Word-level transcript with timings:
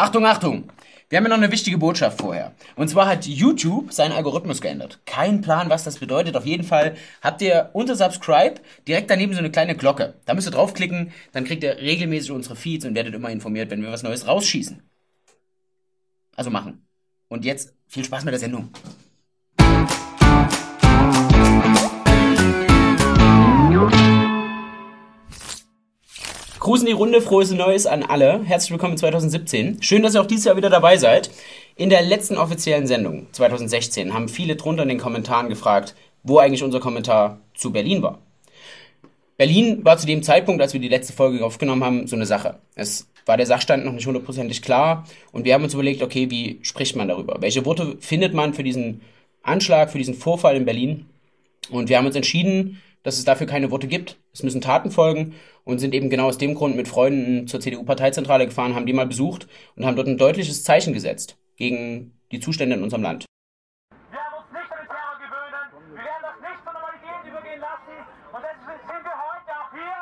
Achtung, 0.00 0.24
Achtung! 0.24 0.64
Wir 1.10 1.18
haben 1.18 1.24
ja 1.24 1.28
noch 1.28 1.36
eine 1.36 1.52
wichtige 1.52 1.76
Botschaft 1.76 2.22
vorher. 2.22 2.54
Und 2.74 2.88
zwar 2.88 3.06
hat 3.06 3.26
YouTube 3.26 3.92
seinen 3.92 4.12
Algorithmus 4.12 4.62
geändert. 4.62 4.98
Kein 5.04 5.42
Plan, 5.42 5.68
was 5.68 5.84
das 5.84 5.98
bedeutet. 5.98 6.38
Auf 6.38 6.46
jeden 6.46 6.64
Fall 6.64 6.96
habt 7.20 7.42
ihr 7.42 7.68
unter 7.74 7.94
Subscribe 7.94 8.62
direkt 8.88 9.10
daneben 9.10 9.34
so 9.34 9.40
eine 9.40 9.50
kleine 9.50 9.76
Glocke. 9.76 10.14
Da 10.24 10.32
müsst 10.32 10.48
ihr 10.48 10.52
draufklicken, 10.52 11.12
dann 11.32 11.44
kriegt 11.44 11.62
ihr 11.62 11.76
regelmäßig 11.76 12.30
unsere 12.30 12.56
Feeds 12.56 12.86
und 12.86 12.94
werdet 12.94 13.14
immer 13.14 13.28
informiert, 13.28 13.70
wenn 13.70 13.82
wir 13.82 13.92
was 13.92 14.02
Neues 14.02 14.26
rausschießen. 14.26 14.82
Also 16.34 16.48
machen. 16.48 16.86
Und 17.28 17.44
jetzt 17.44 17.74
viel 17.86 18.06
Spaß 18.06 18.24
mit 18.24 18.32
der 18.32 18.40
Sendung. 18.40 18.70
Gruß 26.60 26.80
in 26.80 26.86
die 26.88 26.92
Runde, 26.92 27.22
frohes 27.22 27.50
Neues 27.52 27.86
an 27.86 28.02
alle. 28.02 28.44
Herzlich 28.44 28.70
willkommen 28.70 28.92
in 28.92 28.98
2017. 28.98 29.82
Schön, 29.82 30.02
dass 30.02 30.14
ihr 30.14 30.20
auch 30.20 30.26
dieses 30.26 30.44
Jahr 30.44 30.58
wieder 30.58 30.68
dabei 30.68 30.98
seid. 30.98 31.30
In 31.74 31.88
der 31.88 32.02
letzten 32.02 32.36
offiziellen 32.36 32.86
Sendung 32.86 33.28
2016 33.32 34.12
haben 34.12 34.28
viele 34.28 34.56
drunter 34.56 34.82
in 34.82 34.90
den 34.90 34.98
Kommentaren 34.98 35.48
gefragt, 35.48 35.94
wo 36.22 36.38
eigentlich 36.38 36.62
unser 36.62 36.78
Kommentar 36.78 37.40
zu 37.54 37.72
Berlin 37.72 38.02
war. 38.02 38.18
Berlin 39.38 39.86
war 39.86 39.96
zu 39.96 40.06
dem 40.06 40.22
Zeitpunkt, 40.22 40.60
als 40.60 40.74
wir 40.74 40.80
die 40.80 40.90
letzte 40.90 41.14
Folge 41.14 41.42
aufgenommen 41.42 41.82
haben, 41.82 42.06
so 42.06 42.14
eine 42.14 42.26
Sache. 42.26 42.58
Es 42.74 43.08
war 43.24 43.38
der 43.38 43.46
Sachstand 43.46 43.86
noch 43.86 43.94
nicht 43.94 44.06
hundertprozentig 44.06 44.60
klar 44.60 45.06
und 45.32 45.46
wir 45.46 45.54
haben 45.54 45.64
uns 45.64 45.72
überlegt, 45.72 46.02
okay, 46.02 46.30
wie 46.30 46.58
spricht 46.60 46.94
man 46.94 47.08
darüber? 47.08 47.38
Welche 47.40 47.64
Worte 47.64 47.96
findet 48.00 48.34
man 48.34 48.52
für 48.52 48.64
diesen 48.64 49.00
Anschlag, 49.42 49.90
für 49.90 49.98
diesen 49.98 50.12
Vorfall 50.12 50.56
in 50.56 50.66
Berlin? 50.66 51.06
Und 51.70 51.88
wir 51.88 51.96
haben 51.96 52.06
uns 52.06 52.16
entschieden, 52.16 52.82
dass 53.02 53.18
es 53.18 53.24
dafür 53.24 53.46
keine 53.46 53.70
Worte 53.70 53.86
gibt. 53.86 54.18
Es 54.32 54.42
müssen 54.42 54.60
Taten 54.60 54.90
folgen 54.90 55.34
und 55.64 55.78
sind 55.78 55.94
eben 55.94 56.10
genau 56.10 56.26
aus 56.28 56.38
dem 56.38 56.54
Grund 56.54 56.76
mit 56.76 56.88
Freunden 56.88 57.46
zur 57.46 57.60
CDU-Parteizentrale 57.60 58.46
gefahren, 58.46 58.74
haben 58.74 58.86
die 58.86 58.92
mal 58.92 59.06
besucht 59.06 59.48
und 59.76 59.84
haben 59.86 59.96
dort 59.96 60.08
ein 60.08 60.18
deutliches 60.18 60.64
Zeichen 60.64 60.92
gesetzt 60.92 61.36
gegen 61.56 62.18
die 62.32 62.40
Zustände 62.40 62.76
in 62.76 62.82
unserem 62.82 63.02
Land. 63.02 63.26
Wir 63.90 64.18
werden 64.18 64.34
uns 64.38 64.52
nicht 64.52 64.72
an 64.72 64.78
den 64.78 64.88
Terror 64.88 65.16
gewöhnen. 65.18 65.96
Wir 65.96 66.04
werden 66.04 66.24
das 66.24 66.38
nicht 66.40 66.64
zur 66.64 66.72
Normalität 66.72 67.22
übergehen 67.26 67.60
lassen. 67.60 67.96
Und 68.32 68.42
deswegen 68.44 68.82
sind 68.86 69.04
wir 69.04 69.16
heute 69.16 69.50
auch 69.50 69.72
hier. 69.72 70.00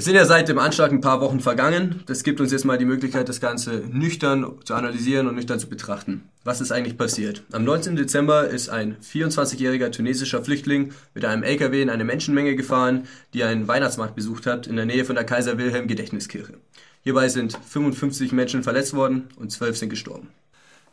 Es 0.00 0.06
sind 0.06 0.14
ja 0.14 0.24
seit 0.24 0.48
dem 0.48 0.58
Anschlag 0.58 0.92
ein 0.92 1.02
paar 1.02 1.20
Wochen 1.20 1.40
vergangen. 1.40 2.02
Das 2.06 2.24
gibt 2.24 2.40
uns 2.40 2.52
jetzt 2.52 2.64
mal 2.64 2.78
die 2.78 2.86
Möglichkeit, 2.86 3.28
das 3.28 3.38
Ganze 3.38 3.82
nüchtern 3.92 4.50
zu 4.64 4.72
analysieren 4.72 5.28
und 5.28 5.34
nüchtern 5.34 5.60
zu 5.60 5.68
betrachten. 5.68 6.22
Was 6.42 6.62
ist 6.62 6.72
eigentlich 6.72 6.96
passiert? 6.96 7.42
Am 7.52 7.64
19. 7.64 7.96
Dezember 7.96 8.48
ist 8.48 8.70
ein 8.70 8.96
24-jähriger 8.96 9.90
tunesischer 9.92 10.42
Flüchtling 10.42 10.94
mit 11.12 11.26
einem 11.26 11.42
LKW 11.42 11.82
in 11.82 11.90
eine 11.90 12.04
Menschenmenge 12.04 12.56
gefahren, 12.56 13.08
die 13.34 13.44
einen 13.44 13.68
Weihnachtsmarkt 13.68 14.14
besucht 14.14 14.46
hat 14.46 14.66
in 14.66 14.76
der 14.76 14.86
Nähe 14.86 15.04
von 15.04 15.16
der 15.16 15.24
Kaiser 15.24 15.58
Wilhelm 15.58 15.86
Gedächtniskirche. 15.86 16.54
Hierbei 17.02 17.28
sind 17.28 17.58
55 17.68 18.32
Menschen 18.32 18.62
verletzt 18.62 18.94
worden 18.94 19.28
und 19.36 19.52
12 19.52 19.76
sind 19.76 19.90
gestorben. 19.90 20.28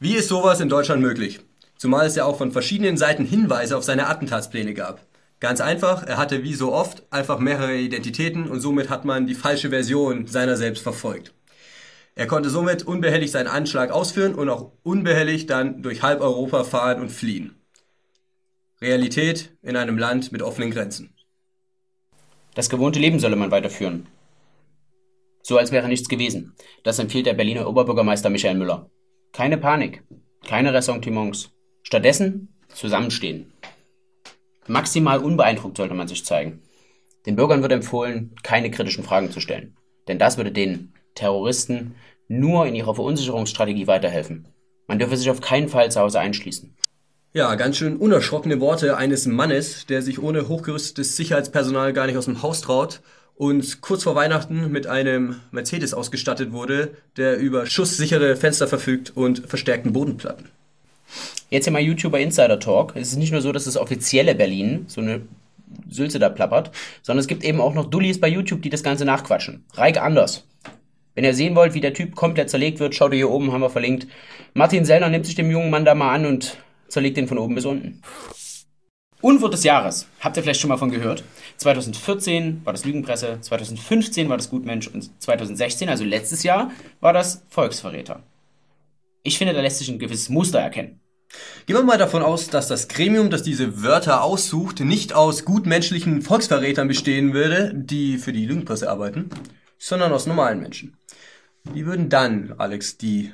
Wie 0.01 0.15
ist 0.15 0.27
sowas 0.27 0.59
in 0.59 0.67
Deutschland 0.67 1.01
möglich? 1.01 1.39
Zumal 1.77 2.07
es 2.07 2.15
ja 2.15 2.25
auch 2.25 2.37
von 2.37 2.51
verschiedenen 2.51 2.97
Seiten 2.97 3.23
Hinweise 3.23 3.77
auf 3.77 3.85
seine 3.85 4.07
Attentatspläne 4.07 4.73
gab. 4.73 4.99
Ganz 5.39 5.61
einfach, 5.61 6.03
er 6.03 6.17
hatte 6.17 6.43
wie 6.43 6.55
so 6.55 6.73
oft 6.73 7.03
einfach 7.11 7.37
mehrere 7.37 7.77
Identitäten 7.77 8.49
und 8.49 8.59
somit 8.59 8.89
hat 8.89 9.05
man 9.05 9.27
die 9.27 9.35
falsche 9.35 9.69
Version 9.69 10.25
seiner 10.25 10.57
selbst 10.57 10.81
verfolgt. 10.81 11.33
Er 12.15 12.25
konnte 12.25 12.49
somit 12.49 12.81
unbehelligt 12.81 13.31
seinen 13.31 13.47
Anschlag 13.47 13.91
ausführen 13.91 14.33
und 14.33 14.49
auch 14.49 14.71
unbehelligt 14.81 15.49
dann 15.51 15.83
durch 15.83 16.01
halb 16.01 16.21
Europa 16.21 16.63
fahren 16.63 16.99
und 16.99 17.11
fliehen. 17.11 17.55
Realität 18.81 19.55
in 19.61 19.75
einem 19.75 19.99
Land 19.99 20.31
mit 20.31 20.41
offenen 20.41 20.71
Grenzen. 20.71 21.13
Das 22.55 22.69
gewohnte 22.69 22.97
Leben 22.97 23.19
solle 23.19 23.35
man 23.35 23.51
weiterführen. 23.51 24.07
So 25.43 25.59
als 25.59 25.71
wäre 25.71 25.87
nichts 25.87 26.09
gewesen. 26.09 26.55
Das 26.83 26.97
empfiehlt 26.97 27.27
der 27.27 27.35
Berliner 27.35 27.67
Oberbürgermeister 27.67 28.31
Michael 28.31 28.55
Müller. 28.55 28.89
Keine 29.31 29.59
Panik, 29.59 30.03
keine 30.47 30.73
Ressentiments. 30.73 31.51
Stattdessen 31.83 32.49
zusammenstehen. 32.69 33.53
Maximal 34.67 35.19
unbeeindruckt 35.19 35.77
sollte 35.77 35.93
man 35.93 36.07
sich 36.07 36.25
zeigen. 36.25 36.61
Den 37.25 37.35
Bürgern 37.35 37.61
wird 37.61 37.71
empfohlen, 37.71 38.35
keine 38.43 38.71
kritischen 38.71 39.03
Fragen 39.03 39.31
zu 39.31 39.39
stellen. 39.39 39.75
Denn 40.07 40.19
das 40.19 40.37
würde 40.37 40.51
den 40.51 40.93
Terroristen 41.15 41.95
nur 42.27 42.65
in 42.65 42.75
ihrer 42.75 42.95
Verunsicherungsstrategie 42.95 43.87
weiterhelfen. 43.87 44.47
Man 44.87 44.99
dürfe 44.99 45.17
sich 45.17 45.29
auf 45.29 45.41
keinen 45.41 45.69
Fall 45.69 45.91
zu 45.91 45.99
Hause 45.99 46.19
einschließen. 46.19 46.75
Ja, 47.33 47.53
ganz 47.55 47.77
schön 47.77 47.97
unerschrockene 47.97 48.59
Worte 48.61 48.97
eines 48.97 49.25
Mannes, 49.25 49.85
der 49.85 50.01
sich 50.01 50.21
ohne 50.21 50.47
hochgerüstetes 50.47 51.17
Sicherheitspersonal 51.17 51.93
gar 51.93 52.07
nicht 52.07 52.17
aus 52.17 52.25
dem 52.25 52.41
Haus 52.41 52.61
traut 52.61 53.01
und 53.35 53.81
kurz 53.81 54.03
vor 54.03 54.15
Weihnachten 54.15 54.71
mit 54.71 54.87
einem 54.87 55.35
Mercedes 55.51 55.93
ausgestattet 55.93 56.51
wurde, 56.51 56.95
der 57.17 57.37
über 57.37 57.65
schusssichere 57.65 58.35
Fenster 58.35 58.67
verfügt 58.67 59.15
und 59.15 59.47
verstärkten 59.47 59.93
Bodenplatten. 59.93 60.49
Jetzt 61.49 61.63
hier 61.63 61.73
mal 61.73 61.81
YouTuber 61.81 62.19
Insider 62.19 62.59
Talk. 62.59 62.93
Es 62.95 63.09
ist 63.11 63.17
nicht 63.17 63.31
nur 63.31 63.41
so, 63.41 63.51
dass 63.51 63.65
das 63.65 63.77
offizielle 63.77 64.35
Berlin 64.35 64.85
so 64.87 64.99
eine 64.99 65.21
Sülze 65.89 66.19
da 66.19 66.29
plappert, 66.29 66.71
sondern 67.01 67.21
es 67.21 67.27
gibt 67.27 67.43
eben 67.43 67.61
auch 67.61 67.73
noch 67.73 67.89
Dullis 67.89 68.19
bei 68.19 68.27
YouTube, 68.27 68.61
die 68.61 68.69
das 68.69 68.83
Ganze 68.83 69.05
nachquatschen. 69.05 69.63
Reik 69.73 70.01
Anders. 70.01 70.45
Wenn 71.15 71.23
ihr 71.23 71.33
sehen 71.33 71.55
wollt, 71.55 71.73
wie 71.73 71.81
der 71.81 71.93
Typ 71.93 72.15
komplett 72.15 72.49
zerlegt 72.49 72.79
wird, 72.79 72.95
schaut 72.95 73.11
ihr 73.11 73.17
hier 73.17 73.31
oben, 73.31 73.51
haben 73.51 73.61
wir 73.61 73.69
verlinkt. 73.69 74.07
Martin 74.53 74.85
Sellner 74.85 75.09
nimmt 75.09 75.25
sich 75.25 75.35
dem 75.35 75.49
jungen 75.49 75.69
Mann 75.69 75.85
da 75.85 75.95
mal 75.95 76.13
an 76.13 76.25
und 76.25 76.57
zerlegt 76.89 77.17
ihn 77.17 77.27
von 77.27 77.37
oben 77.37 77.55
bis 77.55 77.65
unten. 77.65 78.01
Unwort 79.21 79.53
des 79.53 79.63
Jahres. 79.63 80.07
Habt 80.19 80.37
ihr 80.37 80.43
vielleicht 80.43 80.59
schon 80.59 80.67
mal 80.67 80.77
von 80.77 80.91
gehört? 80.91 81.23
2014 81.57 82.61
war 82.65 82.73
das 82.73 82.85
Lügenpresse, 82.85 83.39
2015 83.41 84.29
war 84.29 84.37
das 84.37 84.51
Gutmensch 84.51 84.87
und 84.89 85.09
2016, 85.21 85.89
also 85.89 86.03
letztes 86.03 86.43
Jahr, 86.43 86.71
war 86.99 87.13
das 87.13 87.43
Volksverräter. 87.49 88.21
Ich 89.23 89.39
finde, 89.39 89.53
da 89.53 89.61
lässt 89.61 89.79
sich 89.79 89.89
ein 89.89 89.97
gewisses 89.97 90.29
Muster 90.29 90.59
erkennen. 90.59 90.99
Gehen 91.65 91.75
wir 91.75 91.83
mal 91.83 91.97
davon 91.97 92.23
aus, 92.23 92.47
dass 92.49 92.67
das 92.67 92.87
Gremium, 92.87 93.29
das 93.29 93.43
diese 93.43 93.83
Wörter 93.83 94.23
aussucht, 94.23 94.79
nicht 94.79 95.13
aus 95.13 95.45
gutmenschlichen 95.45 96.21
Volksverrätern 96.21 96.87
bestehen 96.87 97.33
würde, 97.33 97.73
die 97.75 98.17
für 98.17 98.31
die 98.33 98.45
Lügenpresse 98.45 98.89
arbeiten, 98.89 99.29
sondern 99.77 100.13
aus 100.13 100.25
normalen 100.25 100.61
Menschen. 100.61 100.97
Wie 101.73 101.85
würden 101.85 102.09
dann, 102.09 102.55
Alex, 102.57 102.97
die 102.97 103.33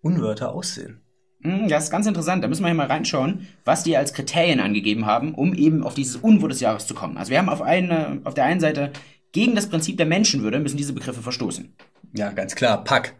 Unwörter 0.00 0.52
aussehen? 0.52 1.00
Hm, 1.42 1.68
Das 1.68 1.84
ist 1.84 1.90
ganz 1.90 2.06
interessant. 2.06 2.44
Da 2.44 2.48
müssen 2.48 2.62
wir 2.62 2.68
hier 2.68 2.76
mal 2.76 2.86
reinschauen, 2.86 3.48
was 3.64 3.82
die 3.82 3.96
als 3.96 4.12
Kriterien 4.12 4.60
angegeben 4.60 5.06
haben, 5.06 5.34
um 5.34 5.54
eben 5.54 5.82
auf 5.82 5.94
dieses 5.94 6.16
Unwort 6.16 6.52
des 6.52 6.60
Jahres 6.60 6.86
zu 6.86 6.94
kommen. 6.94 7.16
Also 7.16 7.30
wir 7.30 7.38
haben 7.38 7.48
auf, 7.48 7.62
eine, 7.62 8.20
auf 8.24 8.34
der 8.34 8.44
einen 8.44 8.60
Seite 8.60 8.92
gegen 9.32 9.56
das 9.56 9.68
Prinzip 9.68 9.96
der 9.96 10.06
Menschenwürde 10.06 10.60
müssen 10.60 10.76
diese 10.76 10.92
Begriffe 10.92 11.20
verstoßen. 11.20 11.74
Ja, 12.16 12.30
ganz 12.30 12.54
klar, 12.54 12.84
Pack. 12.84 13.14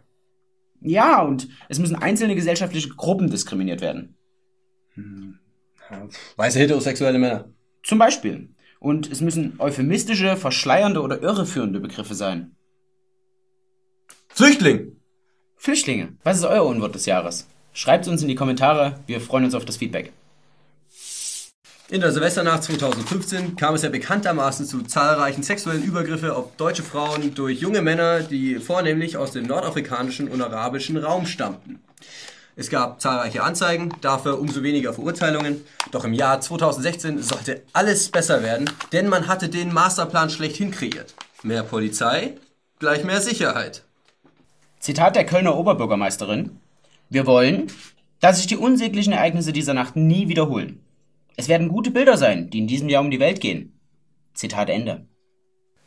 Ja, 0.81 1.21
und 1.21 1.47
es 1.69 1.79
müssen 1.79 1.95
einzelne 1.95 2.35
gesellschaftliche 2.35 2.89
Gruppen 2.89 3.29
diskriminiert 3.29 3.81
werden. 3.81 4.17
Weiße 6.35 6.59
heterosexuelle 6.59 7.19
Männer. 7.19 7.49
Zum 7.83 7.97
Beispiel. 7.97 8.49
Und 8.79 9.11
es 9.11 9.21
müssen 9.21 9.55
euphemistische, 9.59 10.37
verschleiernde 10.37 11.01
oder 11.01 11.21
irreführende 11.21 11.79
Begriffe 11.79 12.15
sein. 12.15 12.55
Flüchtling! 14.27 15.01
Flüchtlinge. 15.55 16.17
Was 16.23 16.37
ist 16.37 16.43
euer 16.45 16.65
Unwort 16.65 16.93
des 16.93 17.05
Jahres? 17.05 17.47
Schreibt 17.73 18.07
uns 18.07 18.21
in 18.21 18.27
die 18.27 18.35
Kommentare. 18.35 18.99
Wir 19.07 19.21
freuen 19.21 19.45
uns 19.45 19.55
auf 19.55 19.65
das 19.65 19.77
Feedback. 19.77 20.13
In 21.87 22.01
der 22.01 22.11
Silvesternacht 22.11 22.63
2015 22.63 23.57
kam 23.57 23.75
es 23.75 23.83
ja 23.83 23.89
bekanntermaßen 23.89 24.65
zu 24.65 24.81
zahlreichen 24.81 25.43
sexuellen 25.43 25.83
Übergriffen 25.83 26.31
auf 26.31 26.55
deutsche 26.55 26.81
Frauen 26.81 27.35
durch 27.35 27.59
junge 27.59 27.83
Männer, 27.83 28.21
die 28.21 28.55
vornehmlich 28.55 29.17
aus 29.17 29.33
dem 29.33 29.45
nordafrikanischen 29.45 30.27
und 30.27 30.41
arabischen 30.41 30.97
Raum 30.97 31.27
stammten. 31.27 31.79
Es 32.55 32.71
gab 32.71 33.01
zahlreiche 33.01 33.43
Anzeigen, 33.43 33.93
dafür 34.01 34.39
umso 34.39 34.63
weniger 34.63 34.95
Verurteilungen. 34.95 35.63
Doch 35.91 36.05
im 36.05 36.13
Jahr 36.13 36.41
2016 36.41 37.21
sollte 37.21 37.61
alles 37.71 38.09
besser 38.09 38.41
werden, 38.41 38.67
denn 38.91 39.07
man 39.07 39.27
hatte 39.27 39.47
den 39.47 39.71
Masterplan 39.71 40.31
schlechthin 40.31 40.71
kreiert. 40.71 41.13
Mehr 41.43 41.61
Polizei, 41.61 42.33
gleich 42.79 43.03
mehr 43.03 43.21
Sicherheit. 43.21 43.83
Zitat 44.79 45.15
der 45.15 45.27
Kölner 45.27 45.55
Oberbürgermeisterin. 45.55 46.59
Wir 47.11 47.27
wollen, 47.27 47.67
dass 48.21 48.37
sich 48.37 48.47
die 48.47 48.57
unsäglichen 48.57 49.13
Ereignisse 49.13 49.53
dieser 49.53 49.75
Nacht 49.75 49.95
nie 49.95 50.29
wiederholen. 50.29 50.81
Es 51.37 51.49
werden 51.49 51.69
gute 51.69 51.91
Bilder 51.91 52.17
sein, 52.17 52.49
die 52.49 52.59
in 52.59 52.67
diesem 52.67 52.89
Jahr 52.89 53.01
um 53.01 53.11
die 53.11 53.19
Welt 53.19 53.41
gehen. 53.41 53.79
Zitat 54.33 54.69
Ende. 54.69 55.05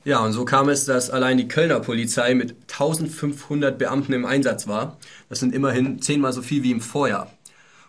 Ja, 0.04 0.24
und 0.24 0.32
so 0.32 0.44
kam 0.44 0.68
es, 0.68 0.84
dass 0.84 1.10
allein 1.10 1.38
die 1.38 1.48
Kölner 1.48 1.80
Polizei 1.80 2.34
mit 2.34 2.52
1500 2.70 3.78
Beamten 3.78 4.12
im 4.12 4.24
Einsatz 4.24 4.66
war. 4.66 4.96
Das 5.28 5.40
sind 5.40 5.54
immerhin 5.54 6.00
zehnmal 6.00 6.32
so 6.32 6.42
viel 6.42 6.62
wie 6.62 6.70
im 6.70 6.80
Vorjahr. 6.80 7.30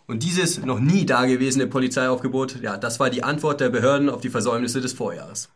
Und 0.07 0.23
dieses 0.23 0.57
noch 0.65 0.79
nie 0.79 1.05
dagewesene 1.05 1.67
Polizeiaufgebot, 1.67 2.61
ja, 2.61 2.77
das 2.77 2.99
war 2.99 3.09
die 3.09 3.23
Antwort 3.23 3.61
der 3.61 3.69
Behörden 3.69 4.09
auf 4.09 4.21
die 4.21 4.29
Versäumnisse 4.29 4.81
des 4.81 4.93
Vorjahres. 4.93 5.49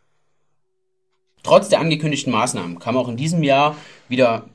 Trotz 1.42 1.68
der 1.68 1.80
angekündigten 1.80 2.32
Maßnahmen 2.32 2.78
kam 2.78 2.96
auch 2.96 3.08
in 3.08 3.16
diesem 3.16 3.42
Jahr 3.42 3.76
wieder 4.08 4.48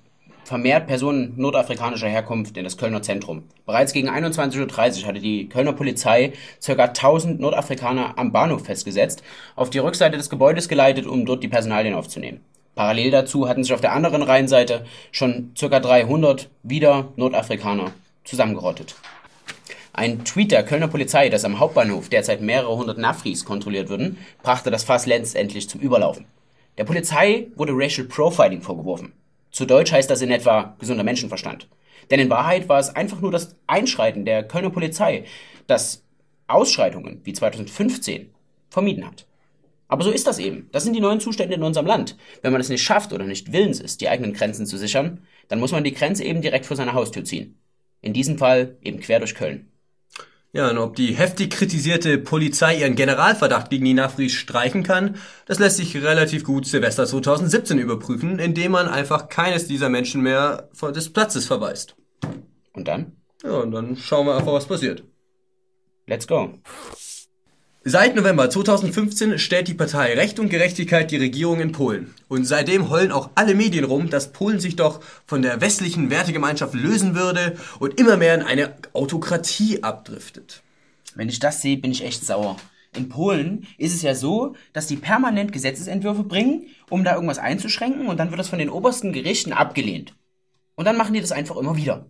vermehrt 0.43 0.87
Personen 0.87 1.33
nordafrikanischer 1.37 2.07
Herkunft 2.07 2.57
in 2.57 2.63
das 2.63 2.77
Kölner 2.77 3.01
Zentrum. 3.01 3.43
Bereits 3.65 3.93
gegen 3.93 4.09
21.30 4.09 5.01
Uhr 5.01 5.07
hatte 5.07 5.19
die 5.19 5.47
Kölner 5.49 5.73
Polizei 5.73 6.33
ca. 6.65 6.73
1000 6.73 7.39
Nordafrikaner 7.39 8.17
am 8.17 8.31
Bahnhof 8.31 8.65
festgesetzt, 8.65 9.23
auf 9.55 9.69
die 9.69 9.79
Rückseite 9.79 10.17
des 10.17 10.29
Gebäudes 10.29 10.69
geleitet, 10.69 11.05
um 11.07 11.25
dort 11.25 11.43
die 11.43 11.47
Personalien 11.47 11.93
aufzunehmen. 11.93 12.41
Parallel 12.75 13.11
dazu 13.11 13.47
hatten 13.47 13.63
sich 13.63 13.73
auf 13.73 13.81
der 13.81 13.93
anderen 13.93 14.23
Rheinseite 14.23 14.85
schon 15.11 15.53
ca. 15.59 15.79
300 15.79 16.49
wieder 16.63 17.09
Nordafrikaner 17.15 17.91
zusammengerottet. 18.23 18.95
Ein 19.91 20.23
Tweet 20.23 20.51
der 20.51 20.63
Kölner 20.63 20.87
Polizei, 20.87 21.29
dass 21.29 21.43
am 21.43 21.59
Hauptbahnhof 21.59 22.09
derzeit 22.09 22.41
mehrere 22.41 22.77
hundert 22.77 22.97
Nafris 22.97 23.43
kontrolliert 23.43 23.89
würden, 23.89 24.17
brachte 24.43 24.71
das 24.71 24.83
Fass 24.85 25.05
letztendlich 25.05 25.67
zum 25.67 25.81
Überlaufen. 25.81 26.25
Der 26.77 26.85
Polizei 26.85 27.47
wurde 27.57 27.73
Racial 27.75 28.07
Profiling 28.07 28.61
vorgeworfen. 28.61 29.11
Zu 29.59 29.65
Deutsch 29.65 29.91
heißt 29.91 30.09
das 30.09 30.21
in 30.21 30.31
etwa 30.31 30.77
gesunder 30.79 31.03
Menschenverstand. 31.03 31.67
Denn 32.09 32.21
in 32.21 32.29
Wahrheit 32.29 32.69
war 32.69 32.79
es 32.79 32.95
einfach 32.95 33.19
nur 33.19 33.29
das 33.29 33.57
Einschreiten 33.67 34.23
der 34.23 34.47
Kölner 34.47 34.69
Polizei, 34.69 35.25
das 35.67 36.05
Ausschreitungen 36.47 37.19
wie 37.25 37.33
2015 37.33 38.29
vermieden 38.69 39.05
hat. 39.05 39.27
Aber 39.89 40.05
so 40.05 40.11
ist 40.11 40.27
das 40.27 40.39
eben. 40.39 40.69
Das 40.71 40.85
sind 40.85 40.93
die 40.93 41.01
neuen 41.01 41.19
Zustände 41.19 41.55
in 41.55 41.63
unserem 41.63 41.87
Land. 41.87 42.15
Wenn 42.41 42.53
man 42.53 42.61
es 42.61 42.69
nicht 42.69 42.83
schafft 42.83 43.11
oder 43.11 43.25
nicht 43.25 43.51
willens 43.51 43.81
ist, 43.81 43.99
die 43.99 44.07
eigenen 44.07 44.31
Grenzen 44.31 44.65
zu 44.65 44.77
sichern, 44.77 45.25
dann 45.49 45.59
muss 45.59 45.73
man 45.73 45.83
die 45.83 45.93
Grenze 45.93 46.23
eben 46.23 46.41
direkt 46.41 46.65
vor 46.65 46.77
seiner 46.77 46.93
Haustür 46.93 47.25
ziehen. 47.25 47.59
In 47.99 48.13
diesem 48.13 48.37
Fall 48.37 48.77
eben 48.81 49.01
quer 49.01 49.19
durch 49.19 49.35
Köln. 49.35 49.69
Ja, 50.51 50.71
und 50.71 50.79
ob 50.79 50.95
die 50.95 51.13
heftig 51.13 51.51
kritisierte 51.51 52.17
Polizei 52.17 52.79
ihren 52.79 52.95
Generalverdacht 52.95 53.69
gegen 53.69 53.85
die 53.85 53.93
Nafris 53.93 54.33
streichen 54.33 54.81
kann, 54.81 55.17
das 55.45 55.59
lässt 55.59 55.77
sich 55.77 55.95
relativ 55.95 56.43
gut 56.43 56.65
Silvester 56.65 57.05
2017 57.05 57.77
überprüfen, 57.77 58.39
indem 58.39 58.71
man 58.71 58.87
einfach 58.87 59.29
keines 59.29 59.67
dieser 59.67 59.89
Menschen 59.89 60.21
mehr 60.21 60.69
des 60.81 61.13
Platzes 61.13 61.45
verweist. 61.45 61.95
Und 62.73 62.87
dann? 62.87 63.17
Ja, 63.43 63.59
und 63.59 63.71
dann 63.71 63.95
schauen 63.95 64.25
wir 64.25 64.35
einfach, 64.35 64.53
was 64.53 64.65
passiert. 64.65 65.03
Let's 66.07 66.25
go. 66.25 66.53
Seit 67.85 68.13
November 68.17 68.49
2015 68.49 69.39
stellt 69.39 69.69
die 69.69 69.73
Partei 69.73 70.13
Recht 70.13 70.37
und 70.37 70.49
Gerechtigkeit 70.49 71.11
die 71.11 71.17
Regierung 71.17 71.61
in 71.61 71.71
Polen. 71.71 72.13
Und 72.27 72.43
seitdem 72.43 72.89
heulen 72.89 73.13
auch 73.13 73.29
alle 73.35 73.55
Medien 73.55 73.85
rum, 73.85 74.09
dass 74.09 74.33
Polen 74.33 74.59
sich 74.59 74.75
doch 74.75 74.99
von 75.25 75.41
der 75.41 75.61
westlichen 75.61 76.09
Wertegemeinschaft 76.09 76.73
lösen 76.73 77.15
würde 77.15 77.57
und 77.79 77.97
immer 77.97 78.17
mehr 78.17 78.35
in 78.35 78.41
eine 78.41 78.73
Autokratie 78.91 79.81
abdriftet. 79.81 80.61
Wenn 81.15 81.29
ich 81.29 81.39
das 81.39 81.61
sehe, 81.61 81.77
bin 81.77 81.91
ich 81.91 82.03
echt 82.03 82.25
sauer. 82.25 82.57
In 82.97 83.07
Polen 83.07 83.65
ist 83.77 83.95
es 83.95 84.01
ja 84.01 84.13
so, 84.13 84.57
dass 84.73 84.87
die 84.87 84.97
permanent 84.97 85.53
Gesetzesentwürfe 85.53 86.23
bringen, 86.23 86.67
um 86.89 87.05
da 87.05 87.15
irgendwas 87.15 87.39
einzuschränken 87.39 88.07
und 88.07 88.17
dann 88.17 88.29
wird 88.29 88.39
das 88.39 88.49
von 88.49 88.59
den 88.59 88.69
obersten 88.69 89.13
Gerichten 89.13 89.53
abgelehnt. 89.53 90.15
Und 90.75 90.83
dann 90.83 90.97
machen 90.97 91.13
die 91.13 91.21
das 91.21 91.31
einfach 91.31 91.55
immer 91.55 91.77
wieder. 91.77 92.07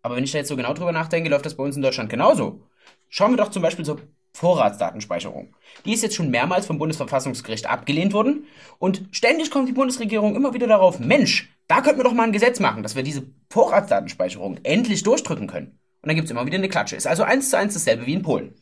Aber 0.00 0.16
wenn 0.16 0.24
ich 0.24 0.32
da 0.32 0.38
jetzt 0.38 0.48
so 0.48 0.56
genau 0.56 0.72
drüber 0.72 0.92
nachdenke, 0.92 1.28
läuft 1.28 1.44
das 1.44 1.56
bei 1.56 1.64
uns 1.64 1.76
in 1.76 1.82
Deutschland 1.82 2.08
genauso. 2.08 2.62
Schauen 3.08 3.32
wir 3.32 3.36
doch 3.36 3.50
zum 3.50 3.62
Beispiel 3.62 3.84
zur 3.84 4.00
Vorratsdatenspeicherung. 4.34 5.54
Die 5.84 5.94
ist 5.94 6.02
jetzt 6.02 6.14
schon 6.14 6.30
mehrmals 6.30 6.66
vom 6.66 6.78
Bundesverfassungsgericht 6.78 7.66
abgelehnt 7.66 8.12
worden 8.12 8.46
und 8.78 9.04
ständig 9.10 9.50
kommt 9.50 9.68
die 9.68 9.72
Bundesregierung 9.72 10.36
immer 10.36 10.52
wieder 10.52 10.66
darauf, 10.66 10.98
Mensch, 10.98 11.50
da 11.68 11.80
könnten 11.80 11.98
wir 11.98 12.04
doch 12.04 12.12
mal 12.12 12.24
ein 12.24 12.32
Gesetz 12.32 12.60
machen, 12.60 12.82
dass 12.82 12.94
wir 12.94 13.02
diese 13.02 13.22
Vorratsdatenspeicherung 13.50 14.58
endlich 14.62 15.02
durchdrücken 15.02 15.46
können. 15.46 15.78
Und 16.02 16.08
dann 16.08 16.16
gibt 16.16 16.26
es 16.26 16.30
immer 16.30 16.46
wieder 16.46 16.58
eine 16.58 16.68
Klatsche. 16.68 16.96
Ist 16.96 17.06
also 17.06 17.22
eins 17.22 17.50
zu 17.50 17.58
eins 17.58 17.74
dasselbe 17.74 18.06
wie 18.06 18.12
in 18.12 18.22
Polen. 18.22 18.54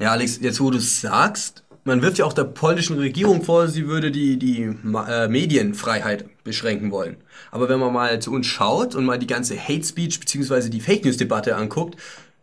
Ja, 0.00 0.12
Alex, 0.12 0.40
jetzt 0.40 0.60
wo 0.60 0.70
du 0.70 0.78
es 0.78 1.00
sagst, 1.00 1.64
man 1.84 2.02
wirft 2.02 2.18
ja 2.18 2.24
auch 2.24 2.32
der 2.32 2.44
polnischen 2.44 2.98
Regierung 2.98 3.42
vor, 3.42 3.68
sie 3.68 3.86
würde 3.86 4.10
die, 4.10 4.38
die 4.38 4.62
äh, 4.62 5.28
Medienfreiheit 5.28 6.42
beschränken 6.44 6.90
wollen. 6.90 7.18
Aber 7.50 7.68
wenn 7.68 7.78
man 7.78 7.92
mal 7.92 8.20
zu 8.20 8.32
uns 8.32 8.46
schaut 8.46 8.94
und 8.94 9.04
mal 9.04 9.18
die 9.18 9.26
ganze 9.26 9.56
Hate 9.58 9.84
Speech 9.84 10.18
bzw. 10.18 10.68
die 10.70 10.80
Fake 10.80 11.04
News 11.04 11.16
Debatte 11.16 11.56
anguckt, 11.56 11.96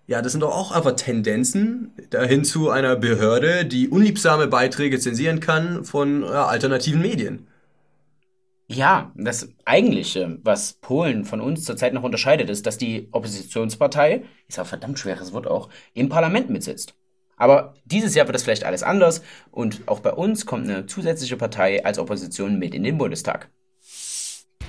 ja, 0.09 0.23
das 0.23 0.31
sind 0.31 0.41
doch 0.41 0.55
auch 0.55 0.71
einfach 0.71 0.93
Tendenzen 0.95 1.93
dahin 2.09 2.43
zu 2.43 2.71
einer 2.71 2.95
Behörde, 2.95 3.63
die 3.63 3.89
unliebsame 3.89 4.47
Beiträge 4.47 4.99
zensieren 4.99 5.39
kann 5.39 5.85
von 5.85 6.23
ja, 6.23 6.47
alternativen 6.47 6.99
Medien. 6.99 7.47
Ja, 8.67 9.11
das 9.15 9.49
Eigentliche, 9.65 10.39
was 10.41 10.73
Polen 10.73 11.25
von 11.25 11.41
uns 11.41 11.63
zurzeit 11.63 11.93
noch 11.93 12.01
unterscheidet, 12.01 12.49
ist, 12.49 12.65
dass 12.65 12.79
die 12.79 13.07
Oppositionspartei, 13.11 14.23
ist 14.47 14.57
ein 14.57 14.65
verdammt 14.65 14.97
schweres 14.97 15.31
Wort 15.31 15.45
auch, 15.45 15.69
im 15.93 16.09
Parlament 16.09 16.49
mitsitzt. 16.49 16.95
Aber 17.37 17.75
dieses 17.85 18.15
Jahr 18.15 18.25
wird 18.25 18.33
das 18.33 18.41
vielleicht 18.41 18.63
alles 18.63 18.81
anders 18.81 19.21
und 19.51 19.83
auch 19.87 19.99
bei 19.99 20.11
uns 20.11 20.47
kommt 20.47 20.67
eine 20.67 20.87
zusätzliche 20.87 21.37
Partei 21.37 21.85
als 21.85 21.99
Opposition 21.99 22.57
mit 22.57 22.73
in 22.73 22.81
den 22.83 22.97
Bundestag. 22.97 23.51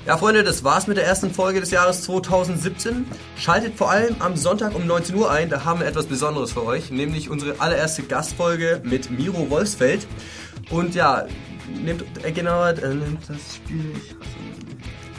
Ja, 0.07 0.17
Freunde, 0.17 0.43
das 0.43 0.65
war's 0.65 0.87
mit 0.87 0.97
der 0.97 1.05
ersten 1.05 1.31
Folge 1.31 1.61
des 1.61 1.71
Jahres 1.71 2.03
2017. 2.03 3.05
Schaltet 3.37 3.77
vor 3.77 3.91
allem 3.91 4.17
am 4.21 4.35
Sonntag 4.35 4.75
um 4.75 4.87
19 4.87 5.15
Uhr 5.15 5.31
ein, 5.31 5.51
da 5.51 5.65
haben 5.67 5.81
wir 5.81 5.87
etwas 5.87 6.07
Besonderes 6.07 6.53
für 6.53 6.65
euch, 6.65 6.91
nämlich 6.91 7.29
unsere 7.29 7.61
allererste 7.61 8.03
Gastfolge 8.03 8.81
mit 8.83 9.11
Miro 9.11 9.51
Wolfsfeld. 9.51 10.07
Und 10.71 10.95
ja, 10.95 11.27
nehmt, 11.85 12.03
äh, 12.25 12.33
genau, 12.33 12.65
äh, 12.65 12.95
nehmt 12.95 13.29
das 13.29 13.57
Spiel. 13.57 13.93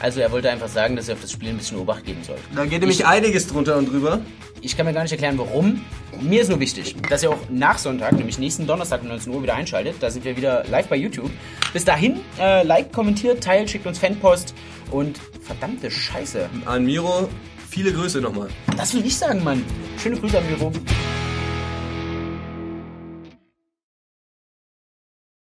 Also 0.00 0.20
er 0.20 0.32
wollte 0.32 0.50
einfach 0.50 0.68
sagen, 0.68 0.96
dass 0.96 1.06
ihr 1.06 1.14
auf 1.14 1.20
das 1.20 1.30
Spiel 1.30 1.50
ein 1.50 1.58
bisschen 1.58 1.78
Obacht 1.78 2.04
geben 2.04 2.24
sollt. 2.24 2.40
Da 2.52 2.64
geht 2.64 2.80
nämlich 2.80 3.00
ich, 3.00 3.06
einiges 3.06 3.46
drunter 3.46 3.76
und 3.76 3.88
drüber. 3.88 4.20
Ich 4.62 4.76
kann 4.76 4.84
mir 4.84 4.92
gar 4.92 5.02
nicht 5.02 5.12
erklären, 5.12 5.38
warum. 5.38 5.80
Mir 6.20 6.42
ist 6.42 6.48
nur 6.48 6.60
wichtig, 6.60 6.94
dass 7.08 7.22
ihr 7.22 7.30
auch 7.30 7.38
nach 7.48 7.78
Sonntag, 7.78 8.12
nämlich 8.12 8.38
nächsten 8.38 8.66
Donnerstag 8.66 9.02
um 9.02 9.08
19 9.08 9.32
Uhr 9.32 9.42
wieder 9.42 9.54
einschaltet. 9.54 9.96
Da 10.00 10.10
sind 10.10 10.24
wir 10.24 10.36
wieder 10.36 10.64
live 10.68 10.88
bei 10.88 10.96
YouTube. 10.96 11.30
Bis 11.72 11.84
dahin, 11.84 12.20
äh, 12.38 12.62
liked, 12.64 12.92
kommentiert, 12.92 13.42
teilt, 13.42 13.70
schickt 13.70 13.86
uns 13.86 13.98
Fanpost 13.98 14.54
und 14.90 15.18
verdammte 15.40 15.90
Scheiße. 15.90 16.48
An 16.66 16.84
Miro, 16.84 17.28
viele 17.68 17.92
Grüße 17.92 18.20
nochmal. 18.20 18.48
Das 18.76 18.94
will 18.94 19.04
ich 19.04 19.16
sagen, 19.16 19.42
Mann. 19.42 19.64
Schöne 19.98 20.16
Grüße 20.16 20.38
an 20.38 20.46
Miro. 20.46 20.72